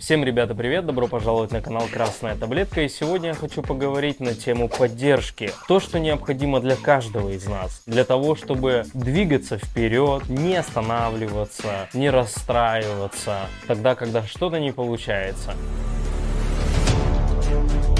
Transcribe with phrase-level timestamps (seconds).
[0.00, 0.86] Всем, ребята, привет!
[0.86, 2.80] Добро пожаловать на канал Красная Таблетка.
[2.80, 5.52] И сегодня я хочу поговорить на тему поддержки.
[5.68, 7.82] То, что необходимо для каждого из нас.
[7.84, 15.52] Для того, чтобы двигаться вперед, не останавливаться, не расстраиваться, тогда, когда что-то не получается.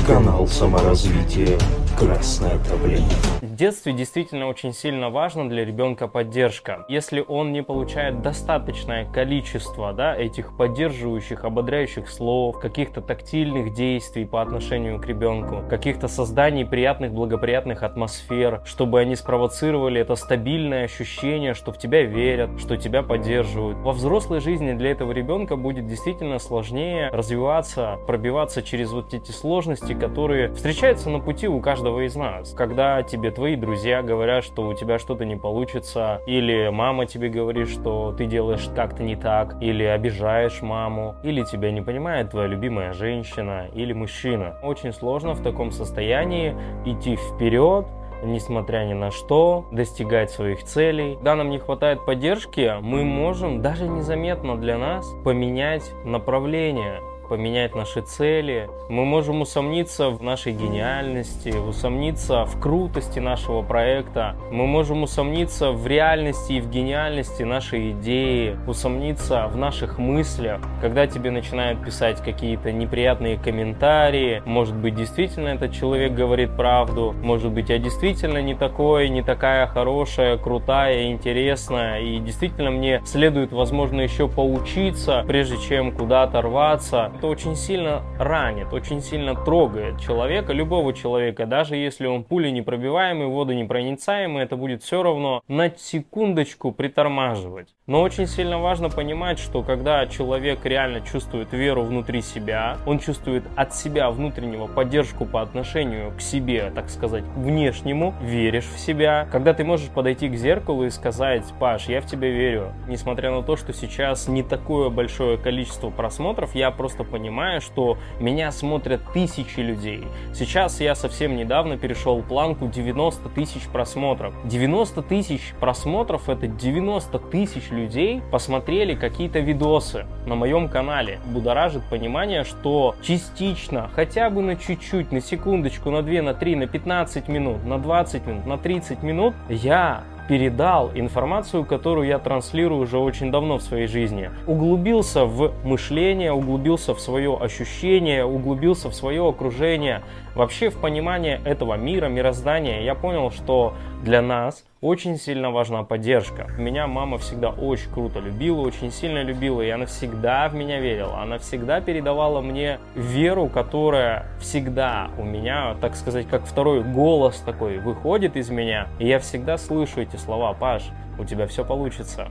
[0.06, 1.58] Канал саморазвития
[2.00, 3.14] Красная таблетка.
[3.42, 6.86] В детстве действительно очень сильно важно для ребенка поддержка.
[6.88, 14.40] Если он не получает достаточное количество да, этих поддерживающих, ободряющих слов, каких-то тактильных действий по
[14.40, 21.70] отношению к ребенку, каких-то созданий приятных, благоприятных атмосфер, чтобы они спровоцировали это стабильное ощущение, что
[21.70, 23.76] в тебя верят, что тебя поддерживают.
[23.78, 29.89] Во взрослой жизни для этого ребенка будет действительно сложнее развиваться, пробиваться через вот эти сложности,
[29.94, 32.52] которые встречаются на пути у каждого из нас.
[32.52, 37.68] Когда тебе твои друзья говорят, что у тебя что-то не получится, или мама тебе говорит,
[37.68, 42.92] что ты делаешь как-то не так, или обижаешь маму, или тебя не понимает твоя любимая
[42.92, 44.58] женщина или мужчина.
[44.62, 47.86] Очень сложно в таком состоянии идти вперед,
[48.22, 51.14] несмотря ни на что, достигать своих целей.
[51.16, 57.00] Когда нам не хватает поддержки, мы можем даже незаметно для нас поменять направление
[57.30, 58.68] поменять наши цели.
[58.88, 64.34] Мы можем усомниться в нашей гениальности, усомниться в крутости нашего проекта.
[64.50, 70.60] Мы можем усомниться в реальности и в гениальности нашей идеи, усомниться в наших мыслях.
[70.80, 77.52] Когда тебе начинают писать какие-то неприятные комментарии, может быть, действительно этот человек говорит правду, может
[77.52, 84.00] быть, я действительно не такой, не такая хорошая, крутая, интересная, и действительно мне следует, возможно,
[84.00, 90.94] еще поучиться, прежде чем куда-то рваться это очень сильно ранит, очень сильно трогает человека, любого
[90.94, 97.74] человека, даже если он пули непробиваемый, водонепроницаемый, это будет все равно на секундочку притормаживать.
[97.86, 103.42] Но очень сильно важно понимать, что когда человек реально чувствует веру внутри себя, он чувствует
[103.54, 109.52] от себя внутреннего поддержку по отношению к себе, так сказать, внешнему, веришь в себя, когда
[109.52, 113.56] ты можешь подойти к зеркалу и сказать, Паш, я в тебя верю, несмотря на то,
[113.56, 120.04] что сейчас не такое большое количество просмотров, я просто понимаю, что меня смотрят тысячи людей.
[120.32, 124.34] Сейчас я совсем недавно перешел планку 90 тысяч просмотров.
[124.44, 131.18] 90 тысяч просмотров это 90 тысяч людей посмотрели какие-то видосы на моем канале.
[131.26, 136.66] Будоражит понимание, что частично, хотя бы на чуть-чуть, на секундочку, на 2, на 3, на
[136.66, 142.98] 15 минут, на 20 минут, на 30 минут я передал информацию, которую я транслирую уже
[142.98, 144.30] очень давно в своей жизни.
[144.46, 150.02] Углубился в мышление, углубился в свое ощущение, углубился в свое окружение,
[150.34, 152.82] вообще в понимание этого мира, мироздания.
[152.82, 156.48] Я понял, что для нас очень сильно важна поддержка.
[156.58, 161.20] Меня мама всегда очень круто любила, очень сильно любила, и она всегда в меня верила.
[161.20, 167.78] Она всегда передавала мне веру, которая всегда у меня, так сказать, как второй голос такой
[167.78, 168.88] выходит из меня.
[168.98, 170.84] И я всегда слышу эти слова, Паш,
[171.18, 172.28] у тебя все получится.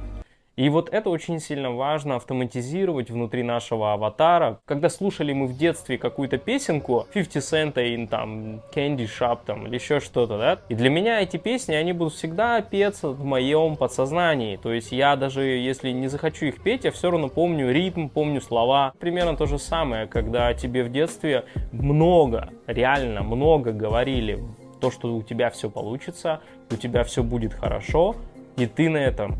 [0.59, 4.59] И вот это очень сильно важно автоматизировать внутри нашего аватара.
[4.65, 9.75] Когда слушали мы в детстве какую-то песенку 50 Cent и там Candy Shop там или
[9.75, 14.57] еще что-то, да, и для меня эти песни, они будут всегда петься в моем подсознании.
[14.57, 18.41] То есть я даже, если не захочу их петь, я все равно помню ритм, помню
[18.41, 18.91] слова.
[18.99, 24.43] Примерно то же самое, когда тебе в детстве много, реально много говорили
[24.81, 28.17] то, что у тебя все получится, у тебя все будет хорошо,
[28.57, 29.37] и ты на этом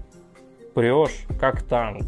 [0.74, 2.03] прешь как танк.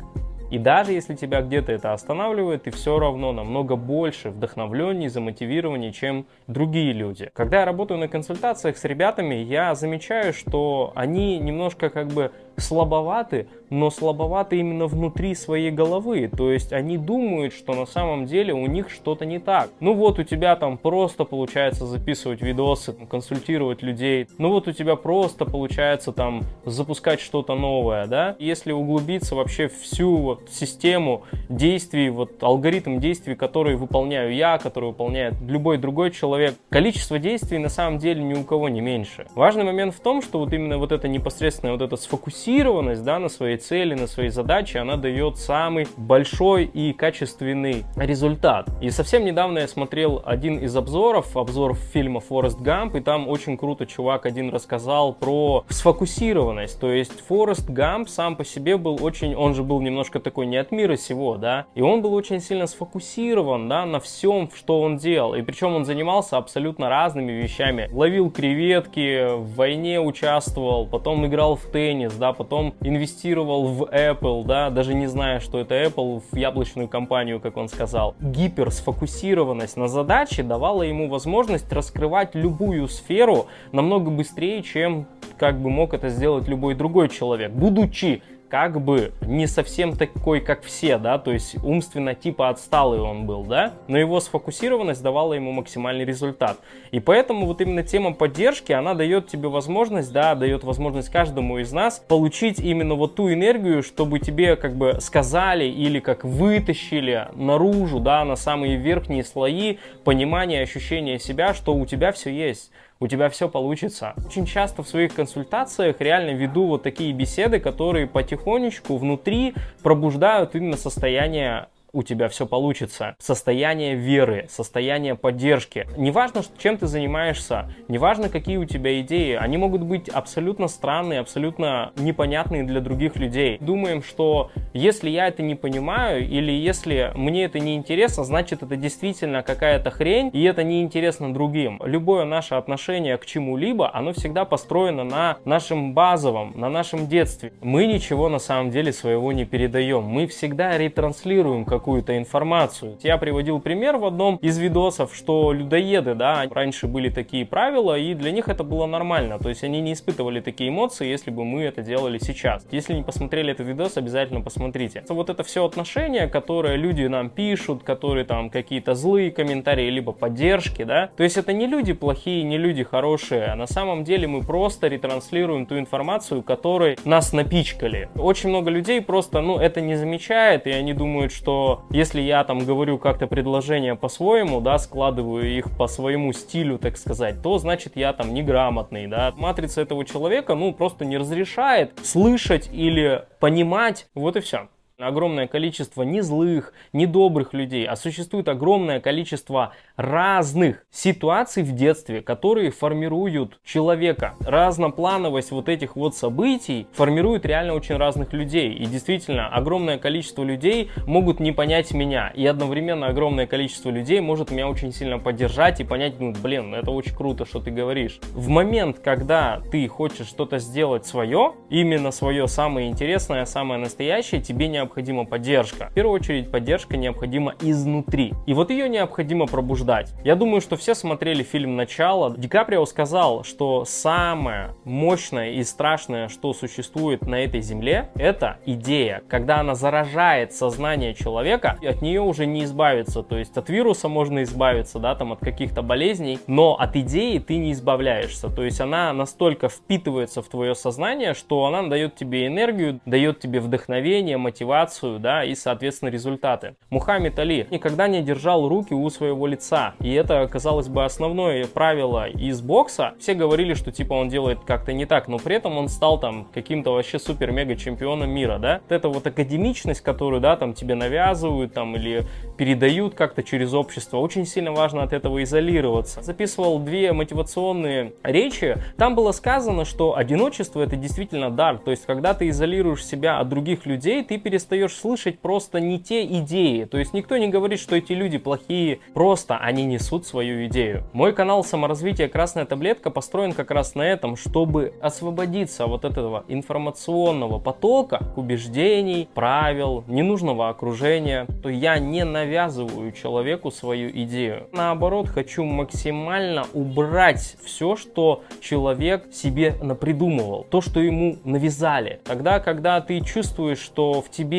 [0.52, 6.26] И даже если тебя где-то это останавливает, ты все равно намного больше вдохновленнее, замотивированнее, чем
[6.48, 7.32] другие люди.
[7.34, 13.48] Когда я работаю на консультациях с ребятами, я замечаю, что они немножко как бы слабоваты,
[13.70, 16.30] но слабоваты именно внутри своей головы.
[16.36, 19.70] То есть они думают, что на самом деле у них что-то не так.
[19.80, 24.28] Ну вот у тебя там просто получается записывать видосы, консультировать людей.
[24.38, 28.36] Ну вот у тебя просто получается там запускать что-то новое, да?
[28.40, 35.36] Если углубиться вообще всю вот систему действий, вот алгоритм действий, которые выполняю я, который выполняет
[35.42, 39.28] любой другой человек, количество действий на самом деле ни у кого не меньше.
[39.36, 43.20] Важный момент в том, что вот именно вот это непосредственное вот это сфокусирование сфокусированность да,
[43.20, 48.68] на своей цели, на своей задаче, она дает самый большой и качественный результат.
[48.82, 53.58] И совсем недавно я смотрел один из обзоров, обзор фильма «Форест Гамп», и там очень
[53.58, 56.80] круто чувак один рассказал про сфокусированность.
[56.80, 60.58] То есть Форест Гамп сам по себе был очень, он же был немножко такой не
[60.58, 64.98] от мира сего, да, и он был очень сильно сфокусирован, да, на всем, что он
[64.98, 65.36] делал.
[65.36, 67.88] И причем он занимался абсолютно разными вещами.
[67.92, 74.70] Ловил креветки, в войне участвовал, потом играл в теннис, да, потом инвестировал в Apple, да,
[74.70, 78.16] даже не зная, что это Apple, в яблочную компанию, как он сказал.
[78.20, 85.08] Гиперсфокусированность на задаче давала ему возможность раскрывать любую сферу намного быстрее, чем
[85.38, 90.62] как бы мог это сделать любой другой человек, будучи как бы не совсем такой, как
[90.64, 95.54] все, да, то есть умственно типа отсталый он был, да, но его сфокусированность давала ему
[95.54, 96.60] максимальный результат.
[96.92, 101.72] И поэтому вот именно тема поддержки, она дает тебе возможность, да, дает возможность каждому из
[101.72, 108.02] нас получить именно вот ту энергию, чтобы тебе как бы сказали или как вытащили наружу,
[108.02, 112.70] да, на самые верхние слои понимания, ощущения себя, что у тебя все есть
[113.02, 114.14] у тебя все получится.
[114.26, 120.78] Очень часто в своих консультациях реально веду вот такие беседы, которые потихонечку внутри пробуждают именно
[120.78, 123.16] состояние у тебя все получится.
[123.20, 125.88] Состояние веры, состояние поддержки.
[125.98, 131.92] Неважно, чем ты занимаешься, неважно, какие у тебя идеи, они могут быть абсолютно странные, абсолютно
[131.98, 133.58] непонятные для других людей.
[133.60, 138.76] Думаем, что если я это не понимаю или если мне это не интересно, значит это
[138.76, 141.82] действительно какая-то хрень и это не интересно другим.
[141.84, 147.54] Любое наше отношение к чему-либо, оно всегда построено на нашем базовом, на нашем детстве.
[147.62, 150.04] Мы ничего на самом деле своего не передаем.
[150.04, 152.96] Мы всегда ретранслируем как какую-то информацию.
[153.02, 158.14] Я приводил пример в одном из видосов, что людоеды, да, раньше были такие правила, и
[158.14, 159.40] для них это было нормально.
[159.40, 162.68] То есть они не испытывали такие эмоции, если бы мы это делали сейчас.
[162.70, 165.04] Если не посмотрели этот видос, обязательно посмотрите.
[165.10, 170.84] Вот это все отношения, которые люди нам пишут, которые там какие-то злые комментарии, либо поддержки,
[170.84, 171.10] да.
[171.18, 174.88] То есть это не люди плохие, не люди хорошие, а на самом деле мы просто
[174.88, 178.08] ретранслируем ту информацию, которой нас напичкали.
[178.16, 182.66] Очень много людей просто, ну, это не замечает, и они думают, что если я там
[182.66, 188.14] говорю как-то предложения по-своему, да, складываю их по своему стилю, так сказать, то значит я
[188.14, 189.34] там неграмотный, да.
[189.38, 194.68] Матрица этого человека, ну, просто не разрешает слышать или понимать, вот и все
[195.04, 202.22] огромное количество не злых, не добрых людей, а существует огромное количество разных ситуаций в детстве,
[202.22, 204.36] которые формируют человека.
[204.42, 208.74] Разноплановость вот этих вот событий формирует реально очень разных людей.
[208.74, 212.30] И действительно, огромное количество людей могут не понять меня.
[212.36, 216.92] И одновременно огромное количество людей может меня очень сильно поддержать и понять, ну, блин, это
[216.92, 218.20] очень круто, что ты говоришь.
[218.34, 224.68] В момент, когда ты хочешь что-то сделать свое, именно свое самое интересное, самое настоящее, тебе
[224.68, 225.88] необходимо необходима поддержка.
[225.92, 228.34] В первую очередь поддержка необходима изнутри.
[228.46, 230.14] И вот ее необходимо пробуждать.
[230.26, 232.36] Я думаю, что все смотрели фильм «Начало».
[232.38, 239.22] Ди Каприо сказал, что самое мощное и страшное, что существует на этой земле, это идея.
[239.30, 243.24] Когда она заражает сознание человека, от нее уже не избавиться.
[243.24, 247.58] То есть от вируса можно избавиться, да, там от каких-то болезней, но от идеи ты
[247.58, 248.50] не избавляешься.
[248.50, 253.62] То есть она настолько впитывается в твое сознание, что она дает тебе энергию, дает тебе
[253.62, 256.76] вдохновение, мотивацию, мотивацию, да, и, соответственно, результаты.
[256.90, 262.28] Мухаммед Али никогда не держал руки у своего лица, и это, казалось бы, основное правило
[262.28, 263.14] из бокса.
[263.20, 266.48] Все говорили, что, типа, он делает как-то не так, но при этом он стал там
[266.54, 268.82] каким-то вообще супер-мега чемпионом мира, да.
[268.84, 272.26] Вот эта вот академичность, которую, да, там тебе навязывают, там, или
[272.58, 276.22] передают как-то через общество, очень сильно важно от этого изолироваться.
[276.22, 282.34] Записывал две мотивационные речи, там было сказано, что одиночество это действительно дар, то есть, когда
[282.34, 286.86] ты изолируешь себя от других людей, ты перестаешь перестаешь слышать просто не те идеи.
[286.86, 291.04] То есть никто не говорит, что эти люди плохие, просто они несут свою идею.
[291.14, 297.60] Мой канал саморазвития «Красная таблетка» построен как раз на этом, чтобы освободиться от этого информационного
[297.60, 304.68] потока, убеждений, правил, ненужного окружения, то я не навязываю человеку свою идею.
[304.74, 312.20] Наоборот, хочу максимально убрать все, что человек себе напридумывал, то, что ему навязали.
[312.24, 314.51] Тогда, когда ты чувствуешь, что в тебе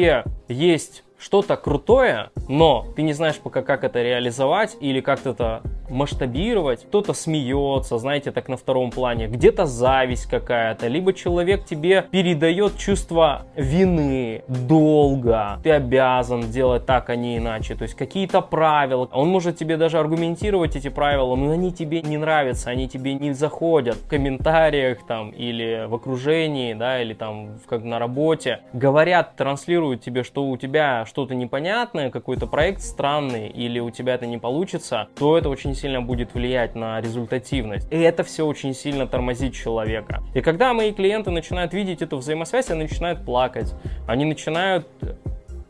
[0.49, 6.84] есть что-то крутое, но ты не знаешь пока, как это реализовать или как это масштабировать.
[6.84, 13.42] Кто-то смеется, знаете, так на втором плане, где-то зависть какая-то, либо человек тебе передает чувство
[13.56, 17.75] вины, долга, ты обязан делать так, а не иначе.
[17.75, 19.08] То есть какие-то правила.
[19.12, 23.32] Он может тебе даже аргументировать эти правила, но они тебе не нравятся, они тебе не
[23.32, 28.61] заходят в комментариях там или в окружении, да, или там как на работе.
[28.72, 34.26] Говорят, транслируют тебе, что у тебя что-то непонятное, какой-то проект странный, или у тебя это
[34.26, 37.88] не получится, то это очень сильно будет влиять на результативность.
[37.90, 40.22] И это все очень сильно тормозит человека.
[40.34, 43.74] И когда мои клиенты начинают видеть эту взаимосвязь, они начинают плакать,
[44.06, 44.86] они начинают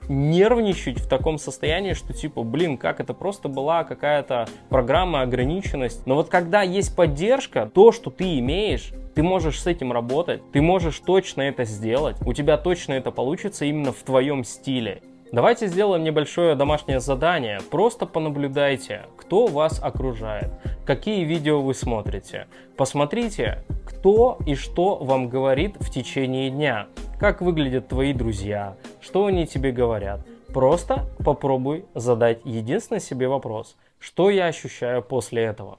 [0.09, 6.07] нервничать в таком состоянии, что типа, блин, как это просто была какая-то программа, ограниченность.
[6.07, 10.61] Но вот когда есть поддержка, то, что ты имеешь, ты можешь с этим работать, ты
[10.61, 15.03] можешь точно это сделать, у тебя точно это получится именно в твоем стиле.
[15.33, 17.61] Давайте сделаем небольшое домашнее задание.
[17.71, 20.51] Просто понаблюдайте, кто вас окружает,
[20.85, 22.49] какие видео вы смотрите.
[22.77, 26.87] Посмотрите, кто и что вам говорит в течение дня.
[27.19, 30.21] Как выглядят твои друзья, что они тебе говорят.
[30.53, 33.79] Просто попробуй задать единственный себе вопрос.
[33.99, 35.79] Что я ощущаю после этого?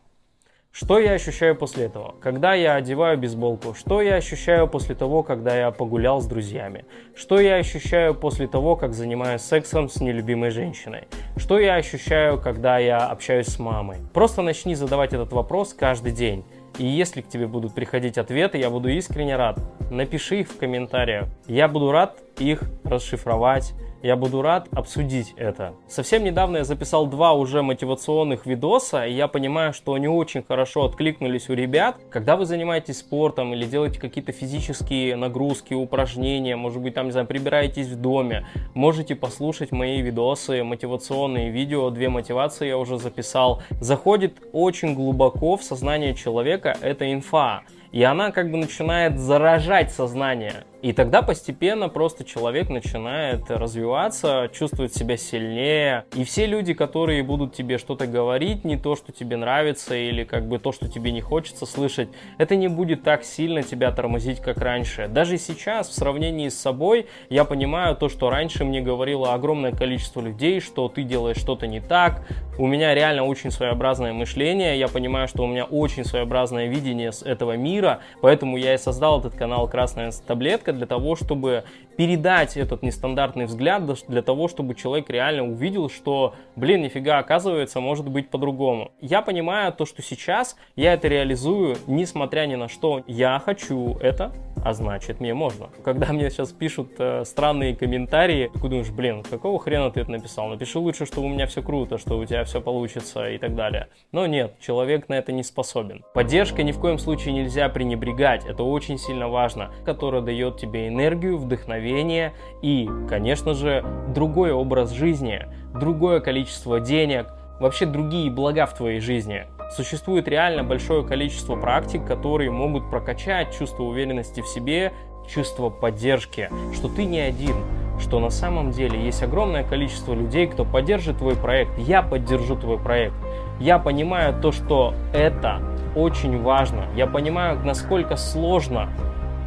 [0.75, 2.15] Что я ощущаю после этого?
[2.19, 3.75] Когда я одеваю бейсболку?
[3.75, 6.85] Что я ощущаю после того, когда я погулял с друзьями?
[7.15, 11.03] Что я ощущаю после того, как занимаюсь сексом с нелюбимой женщиной?
[11.37, 13.97] Что я ощущаю, когда я общаюсь с мамой?
[14.15, 16.43] Просто начни задавать этот вопрос каждый день.
[16.79, 19.59] И если к тебе будут приходить ответы, я буду искренне рад.
[19.91, 21.27] Напиши их в комментариях.
[21.45, 25.73] Я буду рад их расшифровать я буду рад обсудить это.
[25.87, 30.83] Совсем недавно я записал два уже мотивационных видоса, и я понимаю, что они очень хорошо
[30.83, 31.95] откликнулись у ребят.
[32.09, 37.27] Когда вы занимаетесь спортом или делаете какие-то физические нагрузки, упражнения, может быть, там, не знаю,
[37.27, 43.63] прибираетесь в доме, можете послушать мои видосы, мотивационные видео, две мотивации я уже записал.
[43.79, 47.61] Заходит очень глубоко в сознание человека эта инфа,
[47.93, 50.65] и она как бы начинает заражать сознание.
[50.83, 56.03] И тогда постепенно просто человек начинает развиваться, чувствовать себя сильнее.
[56.13, 60.45] И все люди, которые будут тебе что-то говорить, не то, что тебе нравится, или как
[60.45, 64.57] бы то, что тебе не хочется слышать, это не будет так сильно тебя тормозить, как
[64.57, 65.07] раньше.
[65.07, 70.19] Даже сейчас, в сравнении с собой, я понимаю то, что раньше мне говорило огромное количество
[70.19, 72.27] людей, что ты делаешь что-то не так.
[72.57, 77.55] У меня реально очень своеобразное мышление, я понимаю, что у меня очень своеобразное видение этого
[77.55, 81.63] мира, поэтому я и создал этот канал «Красная таблетка», для того, чтобы
[81.97, 88.07] передать этот нестандартный взгляд, для того, чтобы человек реально увидел, что, блин, нифига, оказывается, может
[88.07, 88.91] быть по-другому.
[88.99, 93.03] Я понимаю то, что сейчас я это реализую, несмотря ни на что.
[93.07, 95.69] Я хочу это, а значит мне можно.
[95.83, 100.47] Когда мне сейчас пишут э, странные комментарии, ты думаешь, блин, какого хрена ты это написал?
[100.47, 103.89] Напиши лучше, что у меня все круто, что у тебя все получится и так далее.
[104.11, 106.03] Но нет, человек на это не способен.
[106.13, 111.37] Поддержка ни в коем случае нельзя пренебрегать, это очень сильно важно, которая дает тебе энергию,
[111.37, 117.27] вдохновение и, конечно же, другой образ жизни, другое количество денег,
[117.63, 119.45] вообще другие блага в твоей жизни.
[119.71, 124.91] Существует реально большое количество практик, которые могут прокачать чувство уверенности в себе,
[125.33, 127.55] чувство поддержки, что ты не один,
[128.01, 131.71] что на самом деле есть огромное количество людей, кто поддержит твой проект.
[131.77, 133.15] Я поддержу твой проект.
[133.61, 135.61] Я понимаю то, что это
[135.95, 136.87] очень важно.
[136.97, 138.89] Я понимаю, насколько сложно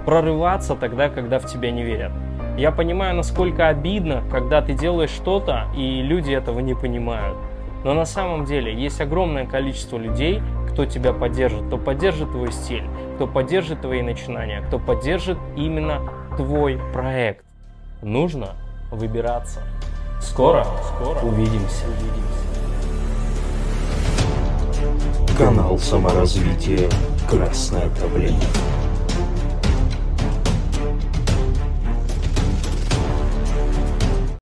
[0.07, 2.13] прорываться тогда, когда в тебя не верят.
[2.57, 7.37] Я понимаю, насколько обидно, когда ты делаешь что-то, и люди этого не понимают.
[7.85, 12.85] Но на самом деле есть огромное количество людей, кто тебя поддержит, кто поддержит твой стиль,
[13.15, 16.03] кто поддержит твои начинания, кто поддержит именно
[16.37, 17.45] твой проект.
[18.03, 18.57] Нужно
[18.91, 19.63] выбираться.
[20.21, 21.87] Скоро, скоро увидимся.
[25.39, 26.89] Канал саморазвития
[27.29, 28.76] «Красная таблетка».